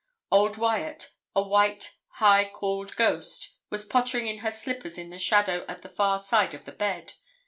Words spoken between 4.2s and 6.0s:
in her slippers in the shadow at the